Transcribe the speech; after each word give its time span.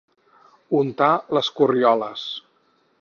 Untar 0.79 1.11
les 1.39 1.51
corrioles. 1.59 2.25